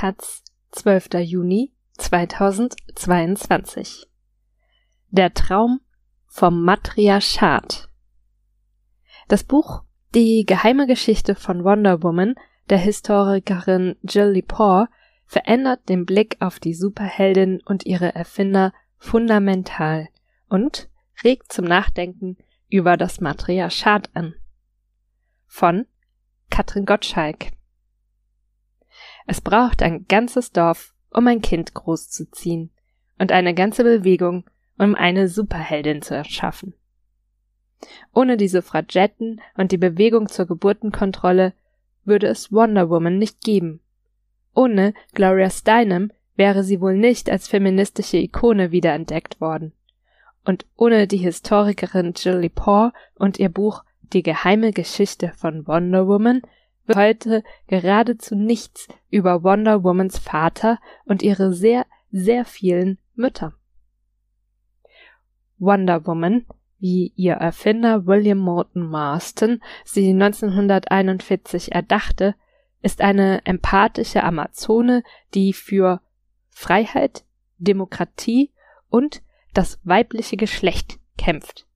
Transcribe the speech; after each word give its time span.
Taz, 0.00 0.44
12. 0.70 1.08
Juni 1.24 1.72
2022. 1.96 4.06
Der 5.08 5.34
Traum 5.34 5.80
vom 6.28 6.62
Matriarchat. 6.62 7.88
Das 9.26 9.42
Buch 9.42 9.82
Die 10.14 10.46
geheime 10.46 10.86
Geschichte 10.86 11.34
von 11.34 11.64
Wonder 11.64 12.04
Woman 12.04 12.36
der 12.70 12.78
Historikerin 12.78 13.96
Jill 14.02 14.28
Lepore 14.28 14.86
verändert 15.26 15.88
den 15.88 16.06
Blick 16.06 16.36
auf 16.38 16.60
die 16.60 16.74
Superheldin 16.74 17.60
und 17.64 17.84
ihre 17.84 18.14
Erfinder 18.14 18.72
fundamental 18.98 20.06
und 20.48 20.88
regt 21.24 21.52
zum 21.52 21.64
Nachdenken 21.64 22.36
über 22.68 22.96
das 22.96 23.20
Matriarchat 23.20 24.14
an. 24.14 24.36
Von 25.48 25.86
Katrin 26.50 26.86
Gottschalk. 26.86 27.57
Es 29.30 29.42
braucht 29.42 29.82
ein 29.82 30.06
ganzes 30.08 30.52
Dorf, 30.52 30.94
um 31.10 31.26
ein 31.26 31.42
Kind 31.42 31.74
großzuziehen 31.74 32.70
und 33.18 33.30
eine 33.30 33.52
ganze 33.52 33.84
Bewegung, 33.84 34.44
um 34.78 34.94
eine 34.94 35.28
Superheldin 35.28 36.00
zu 36.00 36.14
erschaffen. 36.14 36.72
Ohne 38.14 38.38
die 38.38 38.48
Suffragetten 38.48 39.42
und 39.54 39.70
die 39.70 39.76
Bewegung 39.76 40.28
zur 40.28 40.46
Geburtenkontrolle 40.46 41.52
würde 42.04 42.26
es 42.26 42.50
Wonder 42.52 42.88
Woman 42.88 43.18
nicht 43.18 43.42
geben. 43.42 43.80
Ohne 44.54 44.94
Gloria 45.12 45.50
Steinem 45.50 46.10
wäre 46.34 46.64
sie 46.64 46.80
wohl 46.80 46.96
nicht 46.96 47.28
als 47.28 47.48
feministische 47.48 48.16
Ikone 48.16 48.70
wiederentdeckt 48.70 49.42
worden. 49.42 49.74
Und 50.46 50.64
ohne 50.74 51.06
die 51.06 51.18
Historikerin 51.18 52.14
Jill 52.16 52.38
Lepore 52.38 52.94
und 53.14 53.38
ihr 53.38 53.50
Buch 53.50 53.84
Die 54.14 54.22
geheime 54.22 54.72
Geschichte 54.72 55.34
von 55.36 55.66
Wonder 55.66 56.08
Woman 56.08 56.40
wird 56.88 56.98
heute 56.98 57.42
geradezu 57.66 58.34
nichts 58.34 58.88
über 59.10 59.44
Wonder 59.44 59.84
Womans 59.84 60.18
Vater 60.18 60.78
und 61.04 61.22
ihre 61.22 61.52
sehr, 61.52 61.86
sehr 62.10 62.44
vielen 62.44 62.98
Mütter. 63.14 63.54
Wonder 65.58 66.06
Woman, 66.06 66.46
wie 66.78 67.12
ihr 67.16 67.34
Erfinder 67.34 68.06
William 68.06 68.38
Morton 68.38 68.88
Marston 68.88 69.60
sie 69.84 70.10
1941 70.10 71.72
erdachte, 71.72 72.34
ist 72.80 73.00
eine 73.00 73.44
empathische 73.44 74.22
Amazone, 74.22 75.02
die 75.34 75.52
für 75.52 76.00
Freiheit, 76.48 77.24
Demokratie 77.58 78.52
und 78.88 79.22
das 79.52 79.80
weibliche 79.82 80.36
Geschlecht 80.36 81.00
kämpft, 81.16 81.66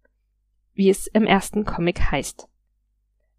wie 0.75 0.89
es 0.89 1.09
im 1.09 1.25
ersten 1.25 1.65
Comic 1.65 2.13
heißt. 2.13 2.49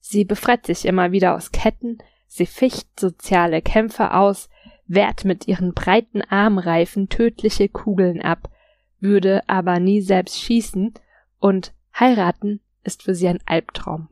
Sie 0.05 0.25
befreit 0.25 0.65
sich 0.65 0.83
immer 0.83 1.13
wieder 1.13 1.33
aus 1.33 1.53
Ketten, 1.53 1.97
sie 2.27 2.45
ficht 2.45 2.99
soziale 2.99 3.61
Kämpfe 3.61 4.13
aus, 4.13 4.49
wehrt 4.85 5.23
mit 5.23 5.47
ihren 5.47 5.73
breiten 5.73 6.21
Armreifen 6.21 7.07
tödliche 7.07 7.69
Kugeln 7.69 8.21
ab, 8.21 8.49
würde 8.99 9.47
aber 9.47 9.79
nie 9.79 10.01
selbst 10.01 10.41
schießen 10.41 10.93
und 11.39 11.73
heiraten 11.97 12.59
ist 12.83 13.03
für 13.03 13.15
sie 13.15 13.29
ein 13.29 13.39
Albtraum. 13.45 14.09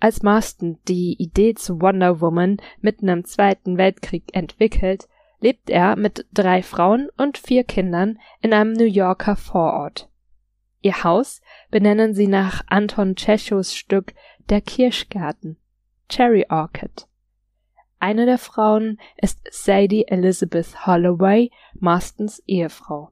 Als 0.00 0.22
Marston 0.22 0.78
die 0.86 1.14
Idee 1.18 1.54
zu 1.54 1.80
Wonder 1.80 2.20
Woman 2.20 2.58
mitten 2.82 3.08
im 3.08 3.24
Zweiten 3.24 3.78
Weltkrieg 3.78 4.24
entwickelt, 4.32 5.08
lebt 5.40 5.70
er 5.70 5.96
mit 5.96 6.26
drei 6.34 6.62
Frauen 6.62 7.08
und 7.16 7.38
vier 7.38 7.64
Kindern 7.64 8.18
in 8.42 8.52
einem 8.52 8.74
New 8.74 8.84
Yorker 8.84 9.34
Vorort. 9.34 10.10
Ihr 10.80 11.02
Haus 11.02 11.40
benennen 11.70 12.14
sie 12.14 12.28
nach 12.28 12.62
Anton 12.68 13.16
Tschechows 13.16 13.74
Stück 13.74 14.14
Der 14.48 14.60
Kirschgarten, 14.60 15.56
Cherry 16.08 16.46
Orchid. 16.48 17.08
Eine 18.00 18.26
der 18.26 18.38
Frauen 18.38 19.00
ist 19.16 19.40
Sadie 19.50 20.06
Elizabeth 20.06 20.86
Holloway, 20.86 21.50
Marstons 21.74 22.40
Ehefrau. 22.46 23.10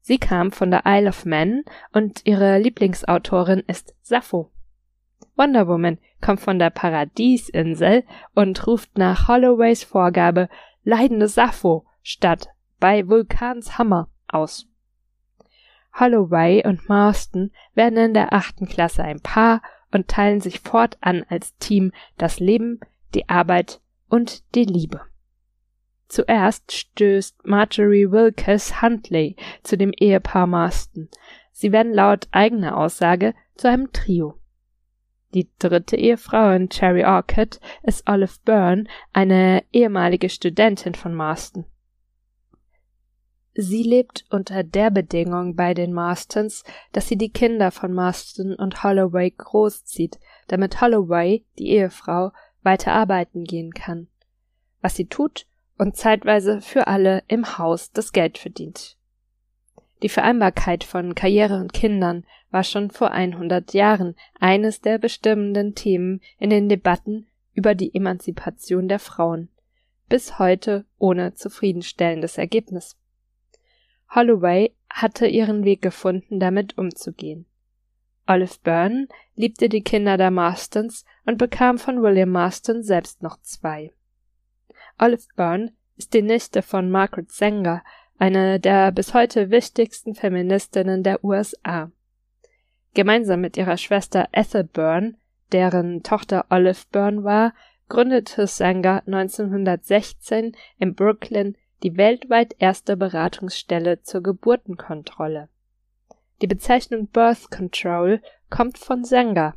Sie 0.00 0.18
kam 0.18 0.52
von 0.52 0.70
der 0.70 0.82
Isle 0.84 1.08
of 1.08 1.24
Man 1.24 1.64
und 1.92 2.22
ihre 2.24 2.58
Lieblingsautorin 2.58 3.62
ist 3.66 3.94
Sappho. 4.02 4.50
Wonder 5.36 5.68
Woman 5.68 5.98
kommt 6.20 6.40
von 6.40 6.58
der 6.58 6.70
Paradiesinsel 6.70 8.04
und 8.34 8.66
ruft 8.66 8.98
nach 8.98 9.28
Holloways 9.28 9.84
Vorgabe 9.84 10.48
leidende 10.82 11.28
Sappho 11.28 11.86
statt 12.02 12.48
bei 12.80 13.06
Vulkans 13.06 13.78
Hammer 13.78 14.08
aus. 14.28 14.66
Holloway 15.98 16.64
und 16.66 16.88
Marston 16.88 17.50
werden 17.74 17.98
in 17.98 18.14
der 18.14 18.32
achten 18.32 18.66
Klasse 18.66 19.02
ein 19.02 19.20
Paar 19.20 19.62
und 19.92 20.08
teilen 20.08 20.40
sich 20.40 20.60
fortan 20.60 21.24
als 21.28 21.56
Team 21.58 21.92
das 22.16 22.40
Leben, 22.40 22.80
die 23.14 23.28
Arbeit 23.28 23.80
und 24.08 24.54
die 24.54 24.64
Liebe. 24.64 25.00
Zuerst 26.08 26.72
stößt 26.72 27.46
Marjorie 27.46 28.10
Wilkes 28.10 28.80
Huntley 28.80 29.36
zu 29.62 29.76
dem 29.76 29.92
Ehepaar 29.92 30.46
Marston. 30.46 31.08
Sie 31.52 31.72
werden 31.72 31.92
laut 31.92 32.28
eigener 32.30 32.76
Aussage 32.78 33.34
zu 33.56 33.68
einem 33.68 33.92
Trio. 33.92 34.38
Die 35.34 35.50
dritte 35.58 35.96
Ehefrau 35.96 36.52
in 36.52 36.70
Cherry 36.70 37.04
Orchid 37.04 37.60
ist 37.82 38.08
Olive 38.08 38.38
Byrne, 38.44 38.84
eine 39.12 39.62
ehemalige 39.72 40.30
Studentin 40.30 40.94
von 40.94 41.14
Marston. 41.14 41.66
Sie 43.60 43.82
lebt 43.82 44.24
unter 44.30 44.62
der 44.62 44.88
Bedingung 44.92 45.56
bei 45.56 45.74
den 45.74 45.92
Marstons, 45.92 46.62
dass 46.92 47.08
sie 47.08 47.16
die 47.16 47.30
Kinder 47.30 47.72
von 47.72 47.92
Marston 47.92 48.54
und 48.54 48.84
Holloway 48.84 49.32
großzieht, 49.32 50.20
damit 50.46 50.80
Holloway, 50.80 51.44
die 51.58 51.70
Ehefrau, 51.70 52.30
weiter 52.62 52.92
arbeiten 52.92 53.42
gehen 53.42 53.74
kann. 53.74 54.06
Was 54.80 54.94
sie 54.94 55.06
tut 55.06 55.44
und 55.76 55.96
zeitweise 55.96 56.60
für 56.60 56.86
alle 56.86 57.24
im 57.26 57.58
Haus 57.58 57.90
das 57.90 58.12
Geld 58.12 58.38
verdient. 58.38 58.96
Die 60.04 60.08
Vereinbarkeit 60.08 60.84
von 60.84 61.16
Karriere 61.16 61.56
und 61.56 61.72
Kindern 61.72 62.24
war 62.52 62.62
schon 62.62 62.92
vor 62.92 63.10
100 63.10 63.74
Jahren 63.74 64.14
eines 64.38 64.82
der 64.82 64.98
bestimmenden 64.98 65.74
Themen 65.74 66.20
in 66.38 66.50
den 66.50 66.68
Debatten 66.68 67.26
über 67.54 67.74
die 67.74 67.92
Emanzipation 67.92 68.86
der 68.86 69.00
Frauen, 69.00 69.48
bis 70.08 70.38
heute 70.38 70.84
ohne 70.98 71.34
zufriedenstellendes 71.34 72.38
Ergebnis. 72.38 72.96
Holloway 74.14 74.74
hatte 74.90 75.26
ihren 75.26 75.64
Weg 75.64 75.82
gefunden, 75.82 76.40
damit 76.40 76.78
umzugehen. 76.78 77.46
Olive 78.26 78.56
Byrne 78.62 79.08
liebte 79.36 79.68
die 79.68 79.82
Kinder 79.82 80.16
der 80.16 80.30
Marstons 80.30 81.04
und 81.24 81.38
bekam 81.38 81.78
von 81.78 82.02
William 82.02 82.30
Marston 82.30 82.82
selbst 82.82 83.22
noch 83.22 83.40
zwei. 83.40 83.92
Olive 84.98 85.26
Byrne 85.36 85.72
ist 85.96 86.14
die 86.14 86.22
Nichte 86.22 86.62
von 86.62 86.90
Margaret 86.90 87.30
Sanger, 87.30 87.82
eine 88.18 88.60
der 88.60 88.92
bis 88.92 89.14
heute 89.14 89.50
wichtigsten 89.50 90.14
Feministinnen 90.14 91.02
der 91.02 91.24
USA. 91.24 91.90
Gemeinsam 92.94 93.40
mit 93.40 93.56
ihrer 93.56 93.76
Schwester 93.76 94.28
Ethel 94.32 94.64
Byrne, 94.64 95.14
deren 95.52 96.02
Tochter 96.02 96.46
Olive 96.50 96.84
Byrne 96.90 97.24
war, 97.24 97.54
gründete 97.88 98.46
Sanger 98.46 99.02
1916 99.06 100.56
in 100.78 100.94
Brooklyn 100.94 101.56
die 101.82 101.96
weltweit 101.96 102.54
erste 102.58 102.96
Beratungsstelle 102.96 104.02
zur 104.02 104.22
Geburtenkontrolle. 104.22 105.48
Die 106.40 106.46
Bezeichnung 106.46 107.08
Birth 107.08 107.50
Control 107.50 108.20
kommt 108.50 108.78
von 108.78 109.04
Sanger. 109.04 109.54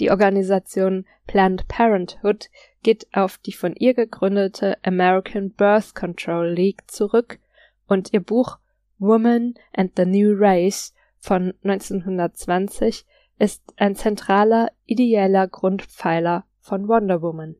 Die 0.00 0.10
Organisation 0.10 1.06
Planned 1.26 1.68
Parenthood 1.68 2.50
geht 2.82 3.06
auf 3.12 3.38
die 3.38 3.52
von 3.52 3.74
ihr 3.76 3.94
gegründete 3.94 4.76
American 4.82 5.50
Birth 5.50 5.94
Control 5.94 6.50
League 6.50 6.90
zurück 6.90 7.38
und 7.86 8.12
ihr 8.12 8.20
Buch 8.20 8.58
Woman 8.98 9.54
and 9.72 9.92
the 9.96 10.06
New 10.06 10.34
Race 10.36 10.94
von 11.18 11.54
1920 11.62 13.04
ist 13.38 13.62
ein 13.76 13.96
zentraler 13.96 14.70
ideeller 14.86 15.48
Grundpfeiler 15.48 16.44
von 16.60 16.88
Wonder 16.88 17.22
Woman. 17.22 17.56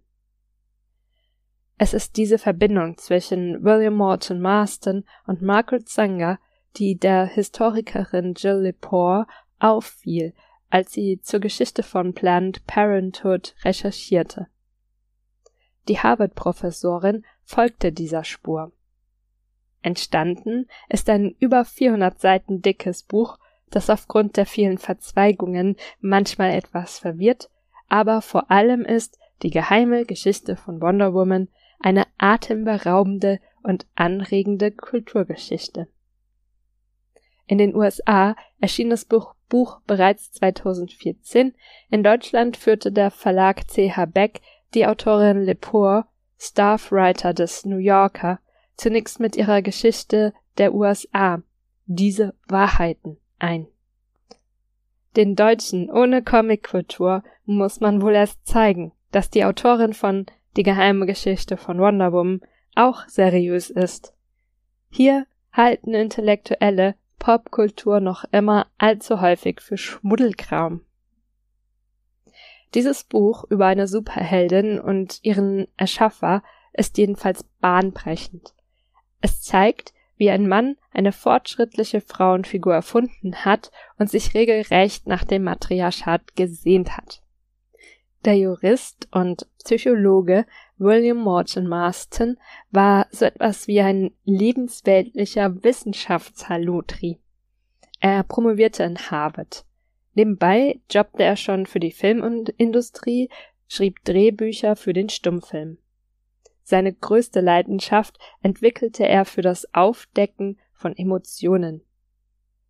Es 1.79 1.95
ist 1.95 2.17
diese 2.17 2.39
Verbindung 2.39 2.97
zwischen 2.99 3.65
William 3.65 3.95
Morton 3.95 4.41
Marston 4.41 5.05
und 5.27 5.43
Margaret 5.43 5.89
Sanger, 5.89 6.39
die 6.77 6.97
der 6.97 7.27
Historikerin 7.27 8.35
Jill 8.35 8.61
Lepore 8.61 9.27
auffiel, 9.59 10.33
als 10.71 10.93
sie 10.93 11.21
zur 11.21 11.41
Geschichte 11.41 11.83
von 11.83 12.15
Planned 12.15 12.67
Parenthood 12.67 13.55
recherchierte. 13.65 14.47
Die 15.89 15.99
Harvard-Professorin 15.99 17.25
folgte 17.43 17.93
dieser 17.93 18.25
Spur. 18.25 18.73
Entstanden 19.83 20.69
ist 20.89 21.11
ein 21.11 21.35
über 21.41 21.65
400 21.65 22.21
Seiten 22.21 22.63
dickes 22.63 23.03
Buch, 23.03 23.39
das 23.71 23.91
aufgrund 23.91 24.37
der 24.37 24.47
vielen 24.47 24.79
Verzweigungen 24.79 25.77
manchmal 26.01 26.53
etwas 26.53 26.99
verwirrt, 26.99 27.51
aber 27.89 28.23
vor 28.23 28.51
allem 28.51 28.85
ist 28.85 29.19
die 29.43 29.51
geheime 29.51 30.05
Geschichte 30.05 30.57
von 30.57 30.81
Wonder 30.81 31.15
Woman 31.15 31.49
eine 31.83 32.07
atemberaubende 32.19 33.41
und 33.63 33.87
anregende 33.95 34.71
Kulturgeschichte. 34.71 35.89
In 37.47 37.59
den 37.59 37.75
USA 37.75 38.37
erschien 38.61 38.91
das 38.91 39.05
Buch, 39.05 39.35
Buch 39.49 39.81
bereits 39.87 40.33
2014, 40.33 41.55
in 41.91 42.03
Deutschland 42.03 42.57
führte 42.57 42.91
der 42.91 43.11
Verlag 43.11 43.67
CH 43.69 44.07
Beck 44.07 44.41
die 44.75 44.87
Autorin 44.87 45.43
Lepore 45.43 46.07
Staffwriter 46.39 47.35
des 47.35 47.65
New 47.65 47.77
Yorker, 47.77 48.41
zunächst 48.77 49.21
mit 49.21 49.37
ihrer 49.37 49.63
Geschichte 49.63 50.33
der 50.59 50.75
USA, 50.75 51.43
diese 51.87 52.35
Wahrheiten, 52.49 53.19
ein. 53.39 53.69
Den 55.15 55.37
Deutschen 55.37 55.91
ohne 55.91 56.23
Comickultur 56.23 57.23
muss 57.45 57.81
man 57.81 58.03
wohl 58.03 58.15
erst 58.15 58.47
zeigen, 58.47 58.93
dass 59.13 59.31
die 59.31 59.45
Autorin 59.45 59.93
von 59.93 60.27
Die 60.57 60.63
geheime 60.63 61.07
Geschichte 61.07 61.57
von 61.57 61.79
Wonder 61.79 62.13
Woman 62.13 62.41
auch 62.75 63.07
seriös 63.09 63.71
ist. 63.71 64.15
Hier 64.91 65.27
halten 65.53 65.95
Intellektuelle 65.95 66.95
Popkultur 67.19 68.01
noch 68.01 68.25
immer 68.33 68.67
allzu 68.79 69.21
häufig 69.21 69.61
für 69.61 69.77
Schmuddelkram. 69.77 70.83
Dieses 72.75 73.05
Buch 73.05 73.45
über 73.51 73.67
eine 73.67 73.87
Superheldin 73.87 74.81
und 74.81 75.21
ihren 75.23 75.69
Erschaffer 75.77 76.43
ist 76.73 76.99
jedenfalls 76.99 77.45
bahnbrechend. 77.61 78.55
Es 79.21 79.43
zeigt, 79.43 79.93
wie 80.17 80.31
ein 80.31 80.49
Mann 80.49 80.77
eine 80.93 81.13
fortschrittliche 81.13 82.01
Frauenfigur 82.01 82.75
erfunden 82.75 83.45
hat 83.45 83.71
und 83.99 84.11
sich 84.11 84.35
regelrecht 84.35 85.07
nach 85.07 85.25
dem 85.25 85.45
Matriarchat 85.45 86.35
gesehnt 86.35 86.97
hat. 86.97 87.22
Der 88.25 88.37
Jurist 88.37 89.09
und 89.11 89.49
Psychologe 89.65 90.47
William 90.79 91.19
Morton 91.19 91.67
Marston 91.67 92.39
war 92.71 93.09
so 93.11 93.25
etwas 93.25 93.67
wie 93.67 93.81
ein 93.81 94.13
lebensweltlicher 94.25 95.65
Wissenschaftshalotri. 95.65 97.19
Er 97.99 98.23
promovierte 98.23 98.85
in 98.85 98.97
Harvard. 98.97 99.65
Nebenbei 100.15 100.81
jobbte 100.89 101.25
er 101.25 101.35
schon 101.37 101.67
für 101.67 101.81
die 101.81 101.91
Filmindustrie, 101.91 103.29
schrieb 103.67 104.05
Drehbücher 104.05 104.77
für 104.77 104.93
den 104.93 105.09
Stummfilm. 105.09 105.79
Seine 106.63 106.93
größte 106.93 107.41
Leidenschaft 107.41 108.21
entwickelte 108.41 109.07
er 109.07 109.25
für 109.25 109.43
das 109.43 109.73
Aufdecken 109.75 110.61
von 110.73 110.97
Emotionen. 110.97 111.83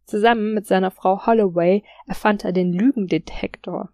Zusammen 0.07 0.55
mit 0.55 0.67
seiner 0.67 0.91
Frau 0.91 1.27
Holloway 1.27 1.83
erfand 2.07 2.45
er 2.45 2.53
den 2.53 2.73
Lügendetektor. 2.73 3.91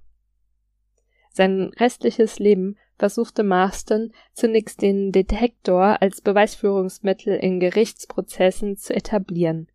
Sein 1.39 1.71
restliches 1.79 2.41
Leben 2.41 2.77
versuchte 2.97 3.45
Marston 3.45 4.11
zunächst 4.33 4.83
den 4.83 5.13
Detektor 5.13 6.03
als 6.03 6.21
Beweisführungsmittel 6.21 7.37
in 7.37 7.61
Gerichtsprozessen 7.61 8.77
zu 8.77 8.93
etablieren. 8.93 9.69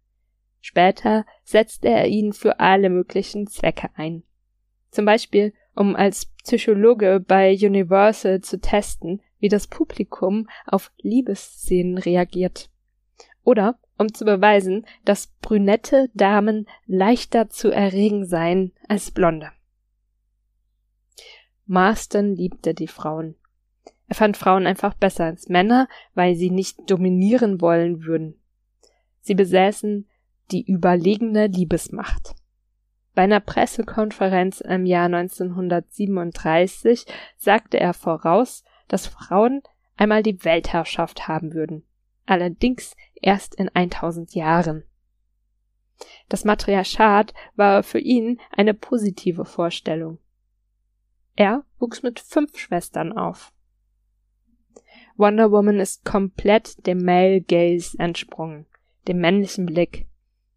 Später 0.59 1.25
setzte 1.45 1.87
er 1.87 2.07
ihn 2.07 2.33
für 2.33 2.59
alle 2.59 2.89
möglichen 2.89 3.47
Zwecke 3.47 3.87
ein. 3.95 4.23
Zum 4.91 5.05
Beispiel, 5.05 5.53
um 5.73 5.95
als 5.95 6.25
Psychologe 6.43 7.23
bei 7.25 7.53
Universal 7.53 8.41
zu 8.41 8.59
testen, 8.59 9.21
wie 9.39 9.47
das 9.47 9.67
Publikum 9.67 10.49
auf 10.65 10.91
Liebesszenen 11.01 11.97
reagiert. 11.97 12.69
Oder 13.45 13.79
um 13.97 14.13
zu 14.13 14.25
beweisen, 14.25 14.85
dass 15.05 15.27
brünette 15.41 16.09
Damen 16.13 16.67
leichter 16.87 17.49
zu 17.49 17.71
erregen 17.71 18.25
seien 18.25 18.73
als 18.89 19.11
blonde. 19.11 19.53
Marston 21.65 22.35
liebte 22.35 22.73
die 22.73 22.87
Frauen. 22.87 23.35
Er 24.07 24.15
fand 24.15 24.37
Frauen 24.37 24.67
einfach 24.67 24.93
besser 24.93 25.25
als 25.25 25.49
Männer, 25.49 25.87
weil 26.13 26.35
sie 26.35 26.49
nicht 26.49 26.89
dominieren 26.89 27.61
wollen 27.61 28.03
würden. 28.03 28.39
Sie 29.21 29.35
besäßen 29.35 30.07
die 30.51 30.69
überlegene 30.69 31.47
Liebesmacht. 31.47 32.35
Bei 33.15 33.23
einer 33.23 33.39
Pressekonferenz 33.39 34.61
im 34.61 34.85
Jahr 34.85 35.05
1937 35.05 37.05
sagte 37.37 37.79
er 37.79 37.93
voraus, 37.93 38.63
dass 38.87 39.07
Frauen 39.07 39.61
einmal 39.95 40.23
die 40.23 40.43
Weltherrschaft 40.43 41.27
haben 41.27 41.53
würden. 41.53 41.83
Allerdings 42.25 42.95
erst 43.13 43.55
in 43.55 43.69
1000 43.69 44.35
Jahren. 44.35 44.83
Das 46.27 46.43
Matriarchat 46.43 47.33
war 47.55 47.83
für 47.83 47.99
ihn 47.99 48.41
eine 48.51 48.73
positive 48.73 49.45
Vorstellung. 49.45 50.17
Er 51.35 51.63
wuchs 51.79 52.03
mit 52.03 52.19
fünf 52.19 52.57
Schwestern 52.57 53.11
auf. 53.11 53.51
Wonder 55.15 55.51
Woman 55.51 55.79
ist 55.79 56.05
komplett 56.05 56.85
dem 56.87 57.03
Male 57.03 57.41
Gaze 57.41 57.97
entsprungen, 57.99 58.65
dem 59.07 59.19
männlichen 59.19 59.65
Blick. 59.65 60.07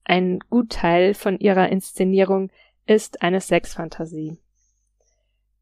Ein 0.04 0.38
Gutteil 0.50 1.14
von 1.14 1.38
ihrer 1.38 1.68
Inszenierung 1.68 2.50
ist 2.86 3.22
eine 3.22 3.40
Sexfantasie. 3.40 4.38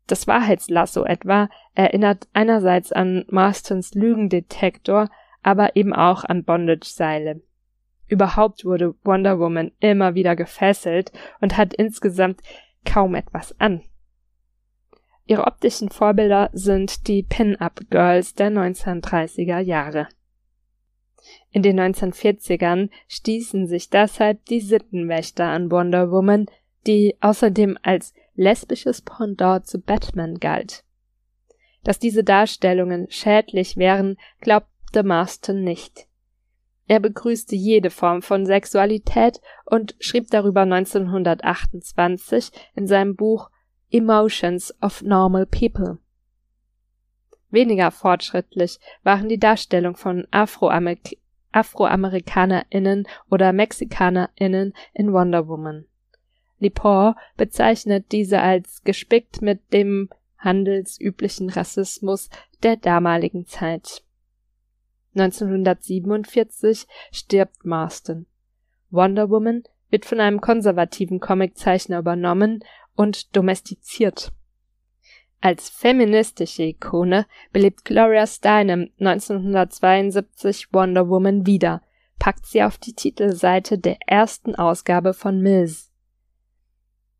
Das 0.06 0.26
Wahrheitslasso 0.26 1.04
etwa 1.04 1.48
erinnert 1.74 2.28
einerseits 2.34 2.92
an 2.92 3.24
Marstons 3.28 3.94
Lügendetektor, 3.94 5.08
aber 5.42 5.76
eben 5.76 5.94
auch 5.94 6.24
an 6.24 6.44
Bondage-Seile. 6.44 7.40
Überhaupt 8.06 8.64
wurde 8.64 8.94
Wonder 9.02 9.38
Woman 9.38 9.72
immer 9.80 10.14
wieder 10.14 10.36
gefesselt 10.36 11.10
und 11.40 11.56
hat 11.56 11.72
insgesamt 11.72 12.42
kaum 12.84 13.14
etwas 13.14 13.58
an. 13.58 13.82
Ihre 15.26 15.46
optischen 15.46 15.88
Vorbilder 15.88 16.50
sind 16.52 17.08
die 17.08 17.22
Pin-Up-Girls 17.22 18.34
der 18.34 18.50
1930er 18.50 19.58
Jahre. 19.60 20.08
In 21.50 21.62
den 21.62 21.80
1940ern 21.80 22.90
stießen 23.08 23.66
sich 23.66 23.88
deshalb 23.88 24.44
die 24.46 24.60
Sittenwächter 24.60 25.46
an 25.46 25.70
Wonder 25.70 26.10
Woman, 26.10 26.46
die 26.86 27.16
außerdem 27.20 27.78
als 27.82 28.12
lesbisches 28.34 29.00
Pendant 29.00 29.66
zu 29.66 29.80
Batman 29.80 30.34
galt. 30.34 30.84
Dass 31.82 31.98
diese 31.98 32.24
Darstellungen 32.24 33.06
schädlich 33.10 33.76
wären, 33.76 34.16
glaubte 34.40 35.02
Marston 35.02 35.62
nicht. 35.62 36.06
Er 36.86 37.00
begrüßte 37.00 37.56
jede 37.56 37.88
Form 37.88 38.20
von 38.20 38.44
Sexualität 38.44 39.40
und 39.64 39.94
schrieb 40.00 40.28
darüber 40.30 40.62
1928 40.62 42.50
in 42.74 42.86
seinem 42.86 43.16
Buch 43.16 43.48
Emotions 43.94 44.74
of 44.82 45.02
Normal 45.02 45.46
People. 45.46 45.98
Weniger 47.50 47.92
fortschrittlich 47.92 48.80
waren 49.04 49.28
die 49.28 49.38
Darstellung 49.38 49.94
von 49.94 50.26
Afroamer 50.32 50.96
AfroamerikanerInnen 51.52 53.06
oder 53.30 53.52
MexikanerInnen 53.52 54.74
in 54.94 55.12
Wonder 55.12 55.46
Woman. 55.46 55.86
Lepore 56.58 57.14
bezeichnet 57.36 58.10
diese 58.10 58.40
als 58.40 58.82
gespickt 58.82 59.40
mit 59.42 59.72
dem 59.72 60.10
handelsüblichen 60.38 61.48
Rassismus 61.48 62.30
der 62.64 62.76
damaligen 62.76 63.46
Zeit. 63.46 64.02
1947 65.14 66.88
stirbt 67.12 67.64
Marston. 67.64 68.26
Wonder 68.90 69.30
Woman 69.30 69.62
wird 69.90 70.04
von 70.04 70.18
einem 70.18 70.40
konservativen 70.40 71.20
Comiczeichner 71.20 72.00
übernommen 72.00 72.64
und 72.96 73.34
domestiziert. 73.36 74.32
Als 75.40 75.68
feministische 75.68 76.62
Ikone 76.62 77.26
belebt 77.52 77.84
Gloria 77.84 78.26
Steinem 78.26 78.90
1972 78.98 80.72
Wonder 80.72 81.08
Woman 81.08 81.46
wieder, 81.46 81.82
packt 82.18 82.46
sie 82.46 82.62
auf 82.62 82.78
die 82.78 82.94
Titelseite 82.94 83.78
der 83.78 83.98
ersten 84.06 84.54
Ausgabe 84.54 85.12
von 85.12 85.40
Mills. 85.40 85.90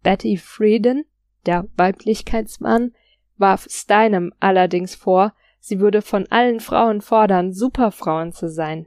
Betty 0.03 0.39
Friedan, 0.39 1.05
der 1.45 1.67
Weiblichkeitsmann, 1.77 2.95
warf 3.37 3.67
Steinem 3.69 4.33
allerdings 4.41 4.95
vor, 4.95 5.35
sie 5.61 5.81
würde 5.81 6.01
von 6.01 6.27
allen 6.31 6.61
Frauen 6.61 7.01
fordern, 7.01 7.53
Superfrauen 7.53 8.33
zu 8.33 8.49
sein. 8.49 8.87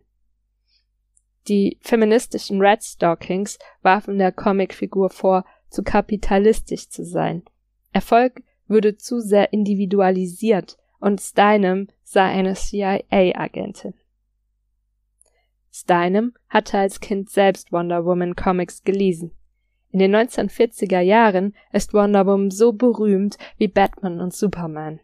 Die 1.48 1.78
feministischen 1.82 2.60
Red 2.60 2.84
Stockings 2.84 3.58
warfen 3.82 4.18
der 4.18 4.32
Comicfigur 4.32 5.10
vor, 5.10 5.46
zu 5.70 5.84
kapitalistisch 5.84 6.90
zu 6.90 7.04
sein. 7.04 7.44
Erfolg 7.94 8.42
würde 8.68 8.98
zu 8.98 9.20
sehr 9.20 9.54
individualisiert 9.54 10.78
und 11.00 11.22
Steinem 11.22 11.88
sei 12.04 12.24
eine 12.24 12.54
CIA-Agentin. 12.54 13.94
Steinem 15.72 16.34
hatte 16.50 16.80
als 16.80 17.00
Kind 17.00 17.30
selbst 17.30 17.72
Wonder 17.72 18.06
Woman 18.06 18.36
Comics 18.36 18.84
gelesen. 18.84 19.32
In 19.92 20.00
den 20.00 20.16
1940er 20.16 21.00
Jahren 21.00 21.56
ist 21.72 21.94
Wonder 21.94 22.26
Woman 22.26 22.52
so 22.52 22.74
berühmt 22.74 23.38
wie 23.58 23.68
Batman 23.68 24.20
und 24.20 24.34
Superman. 24.34 25.00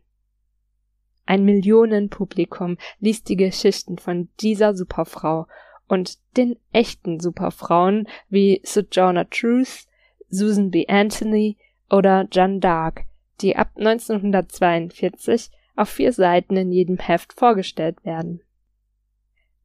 Ein 1.25 1.45
Millionenpublikum 1.45 2.77
liest 2.99 3.29
die 3.29 3.37
Geschichten 3.37 3.97
von 3.97 4.29
dieser 4.39 4.75
Superfrau 4.75 5.47
und 5.87 6.17
den 6.37 6.57
echten 6.71 7.19
Superfrauen 7.19 8.07
wie 8.29 8.61
Sojourner 8.65 9.29
Truth, 9.29 9.87
Susan 10.33 10.71
B. 10.71 10.87
Anthony 10.87 11.57
oder 11.91 12.27
Jeanne 12.31 12.59
d'Arc, 12.59 13.05
die 13.41 13.55
ab 13.55 13.71
1942 13.75 15.51
auf 15.75 15.89
vier 15.89 16.11
Seiten 16.11 16.57
in 16.57 16.71
jedem 16.71 16.97
Heft 16.97 17.33
vorgestellt 17.33 18.03
werden. 18.03 18.41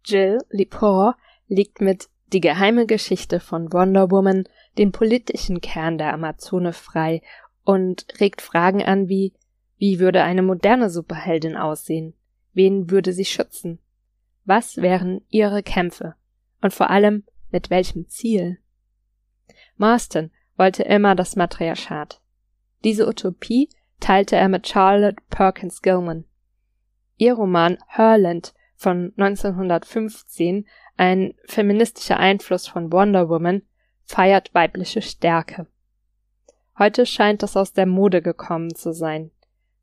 Jill 0.04 0.38
Lepore 0.50 1.14
legt 1.48 1.80
mit 1.80 2.08
Die 2.32 2.40
geheime 2.40 2.84
Geschichte 2.84 3.40
von 3.40 3.72
Wonder 3.72 4.10
Woman 4.10 4.44
den 4.76 4.92
politischen 4.92 5.62
Kern 5.62 5.96
der 5.96 6.12
Amazone 6.12 6.75
frei 6.75 7.22
und 7.64 8.06
regt 8.20 8.42
Fragen 8.42 8.82
an 8.82 9.08
wie 9.08 9.32
wie 9.78 10.00
würde 10.00 10.22
eine 10.25 10.42
moderne 10.42 10.90
Superheldin 10.90 11.56
aussehen? 11.56 12.12
Wen 12.52 12.90
würde 12.90 13.12
sie 13.12 13.25
schützen? 13.25 13.78
Was 14.44 14.78
wären 14.78 15.22
ihre 15.30 15.62
Kämpfe? 15.62 16.16
Und 16.60 16.75
vor 16.75 16.90
allem, 16.90 17.22
mit 17.50 17.70
welchem 17.70 18.08
Ziel? 18.08 18.58
Marston 19.76 20.32
wollte 20.58 20.82
immer 20.82 21.14
das 21.14 21.36
Matriarchat. 21.36 22.20
Diese 22.84 23.08
Utopie 23.08 23.70
teilte 24.00 24.36
er 24.36 24.48
mit 24.48 24.68
Charlotte 24.68 25.22
Perkins 25.30 25.80
Gilman. 25.80 26.24
Ihr 27.16 27.34
Roman 27.34 27.78
Herland 27.86 28.52
von 28.76 29.12
1915, 29.16 30.66
ein 30.96 31.34
feministischer 31.46 32.18
Einfluss 32.18 32.68
von 32.68 32.92
Wonder 32.92 33.28
Woman, 33.28 33.62
feiert 34.04 34.54
weibliche 34.54 35.02
Stärke. 35.02 35.66
Heute 36.78 37.06
scheint 37.06 37.42
das 37.42 37.56
aus 37.56 37.72
der 37.72 37.86
Mode 37.86 38.22
gekommen 38.22 38.74
zu 38.74 38.92
sein. 38.92 39.30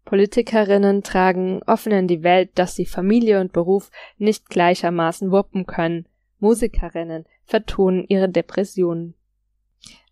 Politikerinnen 0.06 1.04
tragen 1.04 1.62
offen 1.66 1.92
in 1.92 2.08
die 2.08 2.24
Welt, 2.24 2.52
dass 2.56 2.76
sie 2.76 2.86
Familie 2.86 3.42
und 3.42 3.52
Beruf 3.52 3.92
nicht 4.18 4.50
gleichermaßen 4.50 5.32
wuppen 5.32 5.66
können. 5.66 6.08
Musikerinnen 6.40 7.26
vertonen 7.44 8.06
ihre 8.08 8.30
Depressionen. 8.30 9.16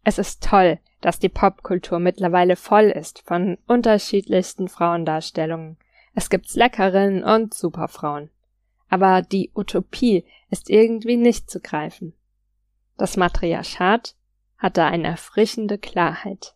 Es 0.04 0.18
ist 0.18 0.44
toll, 0.44 0.80
dass 1.02 1.20
die 1.20 1.30
Popkultur 1.30 2.00
mittlerweile 2.00 2.56
voll 2.56 2.86
ist 2.86 3.20
von 3.22 3.58
unterschiedlichsten 3.68 4.68
Frauendarstellungen. 4.68 5.78
Es 6.14 6.30
gibt 6.30 6.50
Slackerinnen 6.50 7.24
und 7.24 7.54
Superfrauen. 7.54 8.30
Aber 8.90 9.22
die 9.22 9.52
Utopie 9.56 10.26
ist 10.50 10.70
irgendwie 10.70 11.18
nicht 11.18 11.50
zu 11.50 11.60
greifen. 11.60 12.14
Das 12.98 13.18
Matriarchat 13.18 14.16
hat 14.58 14.78
da 14.78 14.88
eine 14.88 15.08
erfrischende 15.08 15.78
Klarheit. 15.78 16.56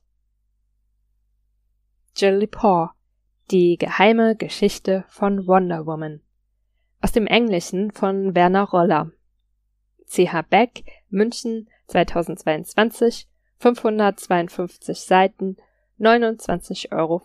Jill 2.15 2.35
Lepore 2.35 2.91
Die 3.49 3.77
geheime 3.77 4.35
Geschichte 4.35 5.05
von 5.07 5.47
Wonder 5.47 5.85
Woman 5.85 6.21
aus 7.01 7.11
dem 7.11 7.27
Englischen 7.27 7.91
von 7.91 8.35
Werner 8.35 8.63
Roller 8.63 9.11
CH 10.07 10.41
Beck 10.49 10.83
München 11.09 11.69
2022 11.87 13.27
552 13.59 15.05
Seiten 15.05 15.57
29,95 15.99 16.91
Euro 16.91 17.19